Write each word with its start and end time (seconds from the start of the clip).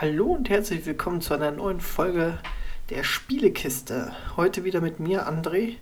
Hallo 0.00 0.28
und 0.28 0.48
herzlich 0.48 0.86
willkommen 0.86 1.20
zu 1.20 1.34
einer 1.34 1.50
neuen 1.50 1.78
Folge 1.78 2.38
der 2.88 3.04
Spielekiste. 3.04 4.14
Heute 4.34 4.64
wieder 4.64 4.80
mit 4.80 4.98
mir, 4.98 5.28
André. 5.28 5.76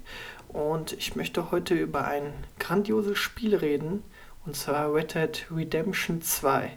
Und 0.48 0.92
ich 0.94 1.14
möchte 1.14 1.52
heute 1.52 1.76
über 1.76 2.04
ein 2.04 2.32
grandioses 2.58 3.16
Spiel 3.16 3.54
reden. 3.54 4.02
Und 4.44 4.56
zwar 4.56 4.92
Red 4.92 5.14
Dead 5.14 5.46
Redemption 5.54 6.20
2. 6.20 6.76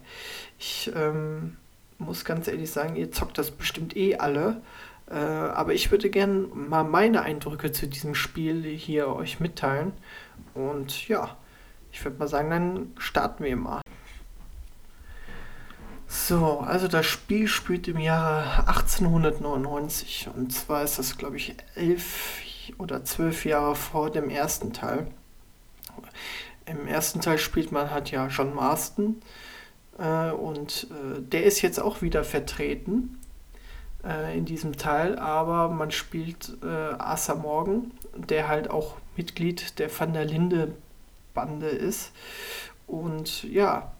Ich 0.60 0.92
ähm, 0.96 1.58
muss 1.98 2.26
ganz 2.26 2.48
ehrlich 2.48 2.70
sagen, 2.70 2.96
ihr 2.96 3.12
zockt 3.12 3.40
das 3.40 3.50
bestimmt 3.50 3.98
eh 3.98 4.18
alle. 4.18 4.62
Äh, 5.10 5.16
aber 5.16 5.74
ich 5.74 5.90
würde 5.90 6.12
gerne 6.12 6.48
mal 6.54 6.84
meine 6.84 7.24
Eindrücke 7.24 7.72
zu 7.72 7.88
diesem 7.88 8.14
Spiel 8.14 8.64
hier 8.66 9.08
euch 9.08 9.40
mitteilen. 9.40 9.94
Und 10.54 11.08
ja, 11.08 11.36
ich 11.92 12.06
würde 12.06 12.20
mal 12.20 12.28
sagen, 12.28 12.52
dann 12.52 12.94
starten 13.00 13.44
wir 13.44 13.56
mal. 13.56 13.82
So, 16.14 16.60
also 16.60 16.90
das 16.90 17.06
Spiel 17.06 17.48
spielt 17.48 17.88
im 17.88 17.98
Jahre 17.98 18.68
1899 18.68 20.30
und 20.36 20.52
zwar 20.52 20.84
ist 20.84 21.00
das, 21.00 21.18
glaube 21.18 21.38
ich, 21.38 21.56
elf 21.76 22.42
oder 22.78 23.06
zwölf 23.06 23.46
Jahre 23.46 23.76
vor 23.76 24.10
dem 24.10 24.30
ersten 24.30 24.74
Teil. 24.74 25.08
Im 26.66 26.86
ersten 26.86 27.22
Teil 27.22 27.38
spielt 27.38 27.72
man 27.72 27.92
halt 27.92 28.12
ja 28.12 28.28
John 28.28 28.54
Marston 28.54 29.22
äh, 30.00 30.32
und 30.32 30.88
äh, 30.92 31.22
der 31.22 31.46
ist 31.46 31.62
jetzt 31.62 31.80
auch 31.80 32.02
wieder 32.02 32.26
vertreten 32.26 33.18
äh, 34.04 34.38
in 34.38 34.44
diesem 34.44 34.76
Teil, 34.76 35.18
aber 35.18 35.70
man 35.70 35.92
spielt 35.92 36.58
äh, 36.62 36.68
Arthur 36.68 37.36
Morgan, 37.36 37.92
der 38.18 38.50
halt 38.50 38.70
auch 38.70 38.98
Mitglied 39.16 39.80
der 39.80 39.90
Van 39.98 40.12
der 40.12 40.26
Linde 40.26 40.76
Bande 41.34 41.70
ist. 41.70 42.12
Und 42.86 43.44
ja, 43.44 43.94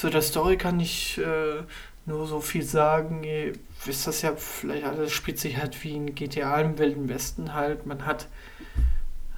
zu 0.00 0.08
der 0.08 0.22
Story 0.22 0.56
kann 0.56 0.80
ich 0.80 1.18
äh, 1.18 1.62
nur 2.06 2.26
so 2.26 2.40
viel 2.40 2.62
sagen. 2.62 3.22
Ihr 3.22 3.52
wisst 3.84 4.06
das 4.06 4.22
ja 4.22 4.34
vielleicht 4.34 4.86
alles, 4.86 5.12
spielt 5.12 5.38
sich 5.38 5.58
halt 5.58 5.84
wie 5.84 5.94
ein 5.94 6.14
GTA 6.14 6.58
im 6.62 6.78
Wilden 6.78 7.10
Westen 7.10 7.52
halt. 7.52 7.84
Man 7.84 8.06
hat 8.06 8.26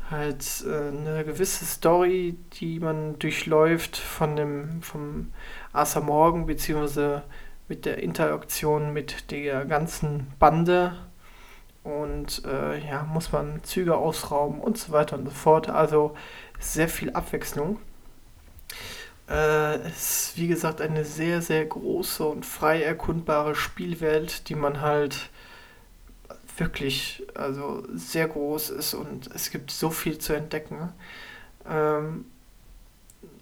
halt 0.08 0.44
äh, 0.64 0.96
eine 0.96 1.24
gewisse 1.24 1.64
Story, 1.64 2.36
die 2.60 2.78
man 2.78 3.18
durchläuft 3.18 3.96
von 3.96 4.36
dem, 4.36 4.82
vom 4.82 5.32
Arthur 5.72 6.02
Morgan, 6.02 6.46
beziehungsweise 6.46 7.24
mit 7.66 7.84
der 7.84 7.98
Interaktion 7.98 8.92
mit 8.92 9.32
der 9.32 9.64
ganzen 9.64 10.28
Bande. 10.38 10.96
Und 11.82 12.44
äh, 12.44 12.78
ja, 12.86 13.02
muss 13.02 13.32
man 13.32 13.64
Züge 13.64 13.96
ausrauben 13.96 14.60
und 14.60 14.78
so 14.78 14.92
weiter 14.92 15.18
und 15.18 15.24
so 15.24 15.32
fort. 15.32 15.68
Also 15.68 16.14
sehr 16.60 16.88
viel 16.88 17.10
Abwechslung. 17.14 17.80
Äh, 19.32 19.76
es 19.88 20.28
ist 20.28 20.36
wie 20.36 20.46
gesagt 20.46 20.82
eine 20.82 21.04
sehr, 21.04 21.40
sehr 21.40 21.64
große 21.64 22.22
und 22.24 22.44
frei 22.44 22.82
erkundbare 22.82 23.54
Spielwelt, 23.54 24.48
die 24.50 24.54
man 24.54 24.82
halt 24.82 25.30
wirklich 26.58 27.22
also 27.34 27.82
sehr 27.94 28.28
groß 28.28 28.70
ist 28.70 28.92
und 28.92 29.30
es 29.34 29.50
gibt 29.50 29.70
so 29.70 29.88
viel 29.90 30.18
zu 30.18 30.34
entdecken. 30.34 30.92
Ähm, 31.68 32.26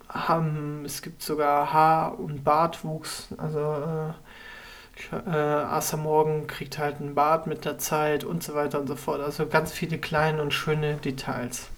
haben, 0.08 0.84
es 0.84 1.02
gibt 1.02 1.22
sogar 1.22 1.72
Haar- 1.72 2.18
und 2.18 2.44
Bartwuchs. 2.44 3.28
Also 3.36 3.58
äh, 3.58 5.16
äh, 5.16 5.30
Arthur 5.30 5.98
Morgan 5.98 6.46
kriegt 6.46 6.78
halt 6.78 7.00
einen 7.00 7.14
Bart 7.14 7.46
mit 7.48 7.64
der 7.64 7.78
Zeit 7.78 8.22
und 8.24 8.42
so 8.44 8.54
weiter 8.54 8.80
und 8.80 8.86
so 8.86 8.96
fort. 8.96 9.20
Also 9.20 9.46
ganz 9.46 9.72
viele 9.72 9.98
kleine 9.98 10.42
und 10.42 10.52
schöne 10.52 10.96
Details. 10.96 11.68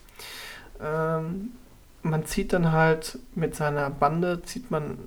Ähm, 0.83 1.53
man 2.03 2.25
zieht 2.27 2.53
dann 2.53 2.73
halt 2.73 3.19
mit 3.35 3.55
seiner 3.55 3.91
Bande, 3.91 4.43
zieht 4.43 4.71
man, 4.71 4.99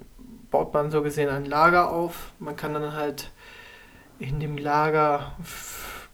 baut 0.51 0.73
man 0.73 0.91
so 0.91 1.01
gesehen 1.01 1.29
ein 1.29 1.45
Lager 1.45 1.91
auf. 1.91 2.31
Man 2.39 2.55
kann 2.55 2.73
dann 2.73 2.93
halt 2.93 3.31
in 4.19 4.39
dem 4.39 4.57
Lager 4.57 5.35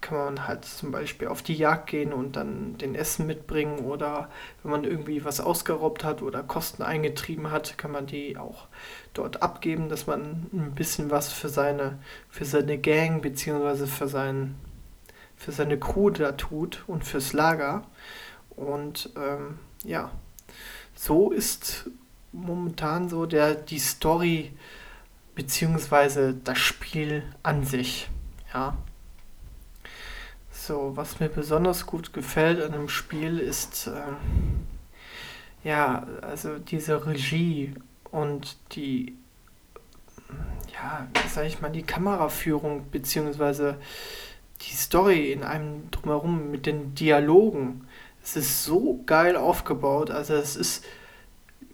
kann 0.02 0.18
man 0.18 0.48
halt 0.48 0.66
zum 0.66 0.92
Beispiel 0.92 1.28
auf 1.28 1.44
die 1.44 1.54
Jagd 1.54 1.88
gehen 1.88 2.12
und 2.12 2.36
dann 2.36 2.78
den 2.78 2.96
Essen 2.96 3.28
mitbringen 3.28 3.86
oder 3.86 4.30
wenn 4.64 4.72
man 4.72 4.84
irgendwie 4.84 5.24
was 5.24 5.40
ausgeraubt 5.40 6.04
hat 6.04 6.24
oder 6.24 6.42
Kosten 6.42 6.82
eingetrieben 6.82 7.52
hat, 7.52 7.78
kann 7.78 7.92
man 7.92 8.08
die 8.08 8.36
auch 8.36 8.68
dort 9.14 9.44
abgeben, 9.44 9.90
dass 9.90 10.08
man 10.08 10.48
ein 10.52 10.74
bisschen 10.74 11.12
was 11.12 11.32
für 11.32 11.50
seine, 11.50 12.00
für 12.30 12.46
seine 12.46 12.80
Gang 12.80 13.22
bzw. 13.22 13.86
für, 13.86 14.10
für 15.38 15.52
seine 15.52 15.80
Crew 15.80 16.10
da 16.10 16.32
tut 16.32 16.84
und 16.88 17.06
fürs 17.06 17.34
Lager. 17.34 17.84
Und 18.50 19.12
ähm, 19.16 19.60
ja, 19.84 20.12
so 21.02 21.32
ist 21.32 21.90
momentan 22.32 23.10
so 23.10 23.26
der, 23.26 23.56
die 23.56 23.80
Story 23.80 24.52
beziehungsweise 25.34 26.36
das 26.36 26.60
Spiel 26.60 27.24
an 27.42 27.64
sich. 27.66 28.08
Ja. 28.54 28.78
So, 30.52 30.96
was 30.96 31.20
mir 31.20 31.30
besonders 31.30 31.88
gut 31.88 32.14
gefällt 32.14 32.62
an 32.62 32.74
dem 32.74 32.88
Spiel 32.88 33.40
ist, 33.40 33.88
äh, 33.88 34.14
ja, 35.64 36.06
also 36.22 36.60
diese 36.60 37.04
Regie 37.08 37.74
und 38.12 38.58
die, 38.74 39.18
ja, 40.72 41.08
sag 41.34 41.48
ich 41.48 41.62
mal, 41.62 41.72
die 41.72 41.82
Kameraführung 41.82 42.92
beziehungsweise 42.92 43.80
die 44.62 44.76
Story 44.76 45.32
in 45.32 45.44
einem 45.44 45.90
drumherum 45.90 46.52
mit 46.52 46.68
den 46.68 46.94
Dialogen 46.94 47.88
es 48.24 48.36
ist 48.36 48.64
so 48.64 49.02
geil 49.06 49.36
aufgebaut. 49.36 50.12
Also 50.12 50.36
es 50.36 50.56
ist 50.56 50.86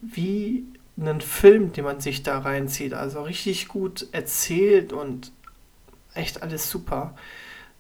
wie 0.02 0.66
ein 0.97 1.22
Film, 1.22 1.74
den 1.74 1.84
man 1.84 2.00
sich 2.00 2.24
da 2.24 2.40
reinzieht. 2.40 2.94
Also 2.94 3.22
richtig 3.22 3.68
gut 3.68 4.08
erzählt 4.12 4.94
und 4.94 5.31
echt 6.13 6.41
alles 6.41 6.69
super. 6.69 7.16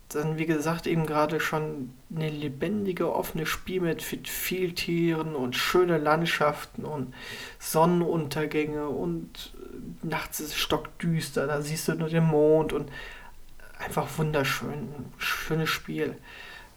Dann, 0.09 0.37
wie 0.37 0.45
gesagt, 0.45 0.87
eben 0.87 1.05
gerade 1.05 1.41
schon 1.41 1.91
eine 2.15 2.29
lebendige, 2.29 3.13
offene 3.13 3.45
Spiel 3.45 3.81
mit 3.81 4.01
viel 4.01 4.73
Tieren 4.73 5.35
und 5.35 5.55
schöne 5.55 5.97
Landschaften 5.97 6.85
und 6.85 7.13
Sonnenuntergänge 7.59 8.87
und 8.87 9.51
nachts 10.03 10.39
ist 10.39 10.49
es 10.49 10.55
stockdüster, 10.55 11.45
da 11.45 11.61
siehst 11.61 11.89
du 11.89 11.95
nur 11.95 12.07
den 12.07 12.23
Mond 12.23 12.71
und 12.71 12.89
einfach 13.79 14.07
wunderschön, 14.17 14.87
schönes 15.17 15.69
Spiel. 15.69 16.15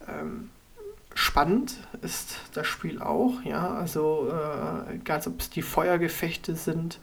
Ähm, 0.09 0.49
spannend 1.21 1.75
ist 2.01 2.35
das 2.53 2.65
Spiel 2.67 3.01
auch, 3.01 3.41
ja, 3.43 3.75
also 3.75 4.29
äh, 4.29 4.95
egal 4.95 5.21
ob 5.27 5.39
es 5.39 5.49
die 5.49 5.61
Feuergefechte 5.61 6.55
sind, 6.55 6.99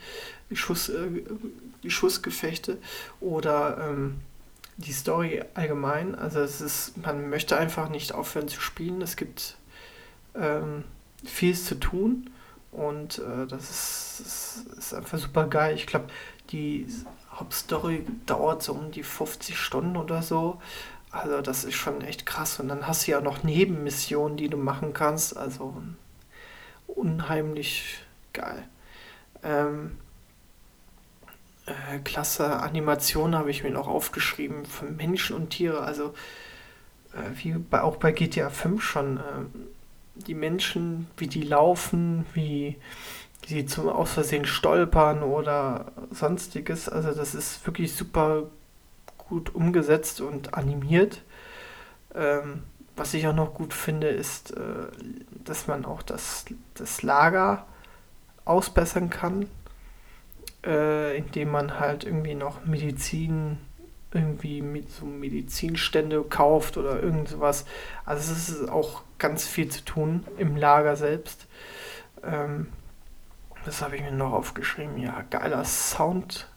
die, 0.50 0.56
Schuss, 0.56 0.88
äh, 0.88 1.22
die 1.82 1.90
Schussgefechte 1.90 2.78
oder 3.20 3.88
ähm, 3.88 4.20
die 4.76 4.92
Story 4.92 5.44
allgemein, 5.54 6.16
also 6.16 6.40
es 6.40 6.60
ist, 6.60 6.96
man 6.98 7.30
möchte 7.30 7.56
einfach 7.56 7.88
nicht 7.88 8.12
aufhören 8.12 8.48
zu 8.48 8.60
spielen, 8.60 9.02
es 9.02 9.16
gibt 9.16 9.56
ähm, 10.34 10.84
vieles 11.24 11.64
zu 11.66 11.76
tun 11.76 12.30
und 12.72 13.18
äh, 13.18 13.46
das, 13.46 13.70
ist, 13.70 14.66
das 14.68 14.78
ist 14.78 14.94
einfach 14.94 15.18
super 15.18 15.46
geil. 15.46 15.74
Ich 15.76 15.86
glaube, 15.86 16.08
die 16.50 16.86
Hauptstory 17.32 18.04
dauert 18.26 18.62
so 18.62 18.72
um 18.72 18.90
die 18.90 19.02
50 19.02 19.56
Stunden 19.56 19.96
oder 19.96 20.22
so. 20.22 20.60
Also 21.10 21.40
das 21.40 21.64
ist 21.64 21.74
schon 21.74 22.02
echt 22.02 22.26
krass. 22.26 22.60
Und 22.60 22.68
dann 22.68 22.86
hast 22.86 23.06
du 23.06 23.12
ja 23.12 23.20
noch 23.20 23.42
Nebenmissionen, 23.42 24.36
die 24.36 24.48
du 24.48 24.56
machen 24.56 24.92
kannst. 24.92 25.36
Also 25.36 25.82
unheimlich 26.86 28.00
geil. 28.32 28.68
Ähm, 29.42 29.98
äh, 31.66 31.98
klasse 32.00 32.60
Animation 32.60 33.34
habe 33.34 33.50
ich 33.50 33.62
mir 33.62 33.70
noch 33.70 33.88
aufgeschrieben 33.88 34.64
für 34.66 34.86
Menschen 34.86 35.36
und 35.36 35.50
Tiere. 35.50 35.80
Also 35.80 36.14
äh, 37.12 37.42
wie 37.42 37.52
bei, 37.52 37.82
auch 37.82 37.96
bei 37.96 38.12
GTA 38.12 38.50
5 38.50 38.82
schon. 38.82 39.16
Äh, 39.18 39.20
die 40.26 40.34
Menschen, 40.34 41.06
wie 41.16 41.28
die 41.28 41.42
laufen, 41.42 42.26
wie 42.34 42.76
sie 43.46 43.66
zum 43.66 43.88
aus 43.88 44.12
Versehen 44.12 44.44
stolpern 44.44 45.22
oder 45.22 45.92
sonstiges. 46.10 46.88
Also 46.88 47.12
das 47.12 47.34
ist 47.34 47.64
wirklich 47.66 47.94
super 47.94 48.50
gut 49.28 49.54
umgesetzt 49.54 50.20
und 50.20 50.54
animiert. 50.54 51.22
Ähm, 52.14 52.62
was 52.96 53.14
ich 53.14 53.26
auch 53.26 53.34
noch 53.34 53.54
gut 53.54 53.72
finde, 53.74 54.08
ist, 54.08 54.50
äh, 54.56 54.88
dass 55.44 55.66
man 55.66 55.84
auch 55.84 56.02
das, 56.02 56.46
das 56.74 57.02
Lager 57.02 57.66
ausbessern 58.44 59.10
kann, 59.10 59.46
äh, 60.64 61.16
indem 61.16 61.50
man 61.50 61.78
halt 61.78 62.04
irgendwie 62.04 62.34
noch 62.34 62.64
Medizin, 62.64 63.58
irgendwie 64.12 64.62
mit 64.62 64.90
so 64.90 65.04
Medizinstände 65.04 66.22
kauft 66.22 66.76
oder 66.76 67.02
irgend 67.02 67.28
sowas. 67.28 67.66
Also 68.04 68.32
es 68.32 68.48
ist 68.48 68.68
auch 68.68 69.02
ganz 69.18 69.46
viel 69.46 69.68
zu 69.68 69.84
tun 69.84 70.24
im 70.38 70.56
Lager 70.56 70.96
selbst. 70.96 71.46
Ähm, 72.24 72.68
das 73.64 73.82
habe 73.82 73.96
ich 73.96 74.02
mir 74.02 74.12
noch 74.12 74.32
aufgeschrieben. 74.32 74.96
Ja, 74.98 75.24
geiler 75.28 75.64
Sound 75.64 76.48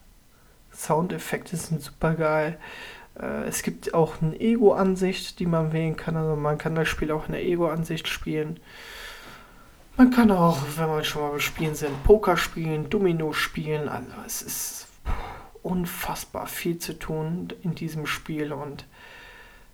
Soundeffekte 0.82 1.56
sind 1.56 1.82
super 1.82 2.16
geil. 2.16 2.58
Äh, 3.20 3.44
es 3.48 3.64
gibt 3.64 3.94
auch 3.94 4.22
eine 4.22 4.40
Ego-Ansicht, 4.40 5.40
die 5.40 5.46
man 5.46 5.74
wählen 5.74 5.96
kann. 5.96 6.16
Also 6.16 6.36
man 6.36 6.58
kann 6.58 6.76
das 6.76 6.88
Spiel 6.88 7.12
auch 7.12 7.28
in 7.28 7.34
der 7.34 7.44
Ego-Ansicht 7.44 8.08
spielen. 8.08 8.60
Man 9.98 10.10
kann 10.10 10.32
auch, 10.32 10.58
wenn 10.78 10.88
man 10.88 11.04
schon 11.04 11.22
mal 11.22 11.40
spielen 11.40 11.76
sind, 11.76 12.04
Poker 12.04 12.38
spielen, 12.38 12.90
Domino 12.90 13.34
spielen. 13.34 13.90
Also 13.90 14.08
es 14.26 14.42
ist 14.42 14.88
unfassbar 15.62 16.48
viel 16.48 16.80
zu 16.80 16.98
tun 16.98 17.50
in 17.62 17.76
diesem 17.76 18.08
Spiel 18.08 18.52
und 18.52 18.86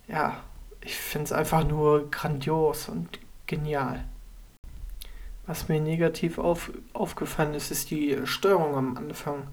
ja, 0.06 0.42
ich 0.82 0.96
finde 0.96 1.26
es 1.26 1.32
einfach 1.32 1.66
nur 1.66 2.10
grandios 2.10 2.88
und 2.88 3.18
genial. 3.46 4.04
Was 5.46 5.68
mir 5.68 5.80
negativ 5.80 6.38
auf, 6.38 6.70
aufgefallen 6.92 7.54
ist, 7.54 7.70
ist 7.70 7.90
die 7.90 8.18
Steuerung 8.24 8.76
am 8.76 8.96
Anfang. 8.98 9.48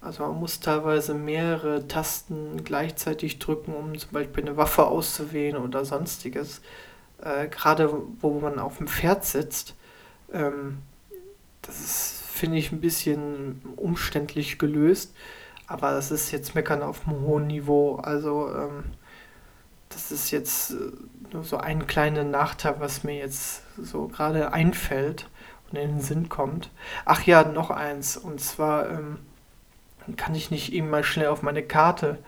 Also 0.00 0.24
man 0.24 0.38
muss 0.38 0.60
teilweise 0.60 1.14
mehrere 1.14 1.88
Tasten 1.88 2.62
gleichzeitig 2.64 3.38
drücken, 3.40 3.74
um 3.74 3.98
zum 3.98 4.12
Beispiel 4.12 4.44
eine 4.44 4.56
Waffe 4.56 4.86
auszuwählen 4.86 5.56
oder 5.56 5.84
sonstiges. 5.84 6.60
Äh, 7.20 7.48
Gerade 7.48 7.92
wo 8.20 8.38
man 8.40 8.58
auf 8.58 8.78
dem 8.78 8.86
Pferd 8.86 9.24
sitzt. 9.24 9.74
Ähm, 10.32 10.78
das 11.62 11.80
ist, 11.80 12.22
finde 12.32 12.58
ich, 12.58 12.70
ein 12.70 12.80
bisschen 12.80 13.60
umständlich 13.76 14.58
gelöst. 14.58 15.14
Aber 15.66 15.90
das 15.92 16.10
ist 16.10 16.30
jetzt 16.30 16.54
Meckern 16.54 16.82
auf 16.82 17.06
einem 17.06 17.20
hohen 17.22 17.48
Niveau. 17.48 17.96
Also 17.96 18.50
ähm, 18.54 18.84
das 19.88 20.12
ist 20.12 20.30
jetzt 20.30 20.70
äh, 20.70 20.92
nur 21.32 21.44
so 21.44 21.58
ein 21.58 21.86
kleiner 21.86 22.24
Nachteil, 22.24 22.76
was 22.78 23.04
mir 23.04 23.16
jetzt 23.16 23.62
so 23.76 24.08
gerade 24.08 24.52
einfällt 24.52 25.28
und 25.70 25.78
in 25.78 25.96
den 25.96 26.00
Sinn 26.00 26.28
kommt. 26.28 26.70
Ach 27.04 27.22
ja, 27.24 27.42
noch 27.44 27.70
eins. 27.70 28.16
Und 28.16 28.40
zwar 28.40 28.88
ähm, 28.90 29.18
kann 30.16 30.34
ich 30.34 30.50
nicht 30.50 30.72
eben 30.72 30.90
mal 30.90 31.04
schnell 31.04 31.28
auf 31.28 31.42
meine 31.42 31.62
Karte 31.62 32.18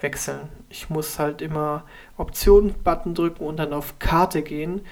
wechseln. 0.00 0.48
Ich 0.68 0.90
muss 0.90 1.18
halt 1.18 1.42
immer 1.42 1.84
Optionen-Button 2.16 3.14
drücken 3.14 3.44
und 3.44 3.56
dann 3.56 3.72
auf 3.72 3.98
Karte 3.98 4.42
gehen. 4.42 4.82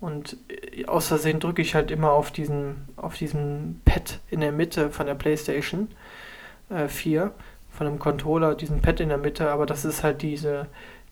Und 0.00 0.36
äh, 0.48 0.86
aus 0.86 1.08
Versehen 1.08 1.40
drücke 1.40 1.62
ich 1.62 1.74
halt 1.74 1.90
immer 1.90 2.10
auf 2.10 2.30
diesen, 2.30 2.88
auf 2.96 3.16
diesen 3.16 3.80
Pad 3.84 4.20
in 4.30 4.40
der 4.40 4.52
Mitte 4.52 4.90
von 4.90 5.06
der 5.06 5.14
PlayStation 5.14 5.88
äh, 6.70 6.88
4, 6.88 7.32
von 7.70 7.86
dem 7.86 7.98
Controller, 7.98 8.54
diesen 8.54 8.82
Pad 8.82 9.00
in 9.00 9.08
der 9.08 9.18
Mitte, 9.18 9.50
aber 9.50 9.66
das 9.66 9.84
ist 9.84 10.02
halt 10.02 10.22
diese, 10.22 10.66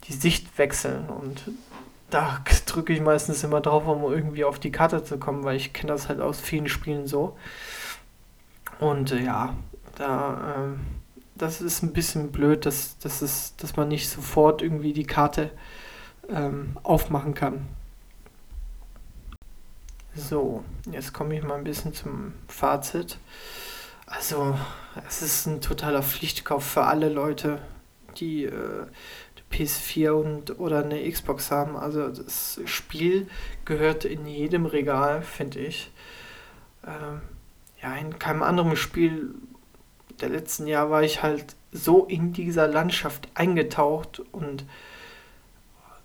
die 0.05 0.13
Sicht 0.13 0.59
wechseln 0.59 1.09
und 1.09 1.43
da 2.11 2.41
drücke 2.67 2.93
ich 2.93 3.01
meistens 3.01 3.43
immer 3.45 3.61
drauf, 3.61 3.87
um 3.87 4.03
irgendwie 4.13 4.45
auf 4.45 4.59
die 4.59 4.73
Karte 4.73 5.03
zu 5.05 5.19
kommen, 5.19 5.45
weil 5.45 5.57
ich 5.57 5.73
kenne 5.73 5.93
das 5.93 6.09
halt 6.09 6.21
aus 6.21 6.41
vielen 6.41 6.69
Spielen 6.69 7.07
so. 7.07 7.37
Und 8.79 9.13
äh, 9.13 9.23
ja, 9.23 9.57
da, 9.97 10.55
ähm, 10.57 10.81
das 11.35 11.61
ist 11.61 11.83
ein 11.83 11.93
bisschen 11.93 12.33
blöd, 12.33 12.67
dass, 12.67 12.99
dass, 12.99 13.23
es, 13.23 13.57
dass 13.57 13.77
man 13.77 13.89
nicht 13.89 14.09
sofort 14.09 14.63
irgendwie 14.63 14.93
die 14.93 15.07
Karte 15.07 15.51
ähm, 16.29 16.79
aufmachen 16.83 17.35
kann. 17.35 17.67
So, 20.15 20.63
jetzt 20.91 21.13
komme 21.13 21.37
ich 21.37 21.43
mal 21.43 21.57
ein 21.57 21.65
bisschen 21.65 21.95
zum 21.95 22.35
Fazit. 22.47 23.19
Also, 24.07 24.59
es 25.09 25.23
ist 25.23 25.47
ein 25.47 25.63
totaler 25.63 26.03
Pflichtkauf 26.03 26.65
für 26.65 26.85
alle 26.85 27.09
Leute, 27.09 27.61
die 28.19 28.45
äh, 28.45 28.87
PS4 29.53 30.11
und 30.11 30.59
oder 30.59 30.85
eine 30.85 31.09
Xbox 31.11 31.51
haben. 31.51 31.77
Also 31.77 32.09
das 32.09 32.61
Spiel 32.65 33.29
gehört 33.65 34.05
in 34.05 34.27
jedem 34.27 34.67
Regal, 34.67 35.23
finde 35.23 35.61
ich. 35.61 35.91
Ähm, 36.87 37.21
ja, 37.81 37.95
in 37.97 38.19
keinem 38.19 38.43
anderen 38.43 38.77
Spiel 38.77 39.35
der 40.21 40.29
letzten 40.29 40.67
Jahr 40.67 40.91
war 40.91 41.03
ich 41.03 41.23
halt 41.23 41.57
so 41.73 42.05
in 42.05 42.33
dieser 42.33 42.69
Landschaft 42.69 43.29
eingetaucht 43.35 44.21
und 44.33 44.65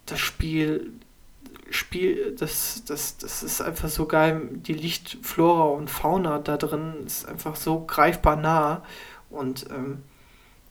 das 0.06 0.20
Spiel 0.20 0.94
Spiel, 1.70 2.36
das, 2.40 2.84
das, 2.86 3.18
das 3.18 3.44
ist 3.44 3.62
einfach 3.62 3.90
so 3.90 4.06
geil. 4.06 4.50
Die 4.52 4.74
Lichtflora 4.74 5.66
und 5.66 5.90
Fauna 5.90 6.40
da 6.40 6.58
drin 6.58 7.04
ist 7.06 7.28
einfach 7.28 7.56
so 7.56 7.82
greifbar 7.86 8.38
nah. 8.38 8.84
Und 9.30 9.70
ähm, 9.70 10.04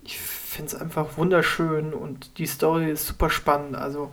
ich 0.03 0.19
finde 0.19 0.69
es 0.69 0.81
einfach 0.81 1.19
wunderschön 1.19 1.93
und 1.93 2.39
die 2.39 2.47
Story 2.47 2.91
ist 2.91 3.07
super 3.07 3.29
spannend. 3.29 3.77
Also, 3.77 4.13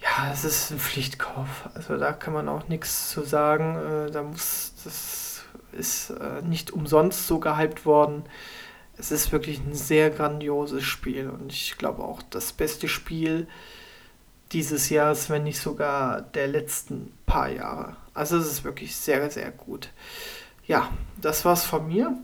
ja, 0.00 0.30
es 0.32 0.44
ist 0.44 0.70
ein 0.70 0.78
Pflichtkauf. 0.78 1.68
Also, 1.74 1.96
da 1.96 2.12
kann 2.12 2.34
man 2.34 2.48
auch 2.48 2.68
nichts 2.68 3.10
zu 3.10 3.24
sagen. 3.24 3.76
Äh, 3.76 4.10
da 4.12 4.22
muss, 4.22 4.74
das 4.84 5.27
ist 5.78 6.10
äh, 6.10 6.42
nicht 6.42 6.70
umsonst 6.70 7.26
so 7.26 7.38
gehypt 7.38 7.86
worden. 7.86 8.24
Es 8.96 9.12
ist 9.12 9.32
wirklich 9.32 9.60
ein 9.60 9.74
sehr 9.74 10.10
grandioses 10.10 10.84
Spiel 10.84 11.30
und 11.30 11.52
ich 11.52 11.78
glaube 11.78 12.02
auch 12.02 12.20
das 12.22 12.52
beste 12.52 12.88
Spiel 12.88 13.46
dieses 14.52 14.88
Jahres, 14.88 15.30
wenn 15.30 15.44
nicht 15.44 15.60
sogar 15.60 16.22
der 16.22 16.48
letzten 16.48 17.12
paar 17.26 17.48
Jahre. 17.48 17.96
Also, 18.14 18.38
es 18.38 18.46
ist 18.46 18.64
wirklich 18.64 18.96
sehr, 18.96 19.30
sehr 19.30 19.50
gut. 19.50 19.90
Ja, 20.66 20.90
das 21.20 21.44
war's 21.44 21.64
von 21.64 21.86
mir. 21.86 22.16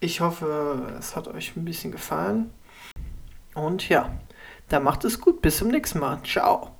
Ich 0.00 0.20
hoffe, 0.20 0.94
es 0.98 1.16
hat 1.16 1.28
euch 1.28 1.56
ein 1.56 1.64
bisschen 1.64 1.92
gefallen. 1.92 2.50
Und 3.54 3.88
ja, 3.88 4.10
dann 4.68 4.82
macht 4.82 5.04
es 5.04 5.20
gut. 5.20 5.42
Bis 5.42 5.58
zum 5.58 5.68
nächsten 5.68 5.98
Mal. 5.98 6.22
Ciao. 6.24 6.79